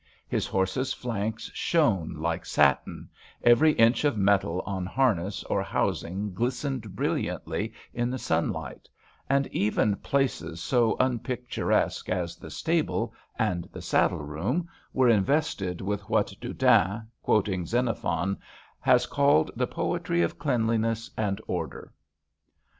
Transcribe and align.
His 0.27 0.47
horses' 0.47 0.93
flanks 0.93 1.51
shone 1.53 2.15
like 2.15 2.43
satin, 2.43 3.07
every 3.43 3.73
inch 3.73 4.03
of 4.03 4.17
metal 4.17 4.63
on 4.65 4.83
harness 4.83 5.43
or 5.43 5.61
housing 5.61 6.33
glistened 6.33 6.95
brilliantly 6.95 7.71
in 7.93 8.09
the 8.09 8.17
sunlight; 8.17 8.89
and 9.29 9.45
even 9.51 9.95
places 9.97 10.43
II 10.43 10.47
HAMPSHIRE 10.47 10.49
VIGNETTES 10.49 10.63
so 10.63 10.97
unpicturesque 10.99 12.09
as 12.09 12.35
the 12.35 12.49
stable 12.49 13.13
and 13.37 13.69
the 13.71 13.81
saddle 13.83 14.25
room 14.25 14.67
were 14.91 15.07
invested 15.07 15.81
with 15.81 16.09
what 16.09 16.33
Doudan, 16.41 17.07
quoting 17.21 17.67
Xenophon, 17.67 18.39
has 18.79 19.05
called 19.05 19.51
the 19.55 19.67
poetry 19.67 20.23
of 20.23 20.39
cleanliness 20.39 21.11
and 21.15 21.39
order. 21.45 21.93